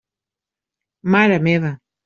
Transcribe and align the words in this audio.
Mare 1.13 1.39
meva! 1.49 1.75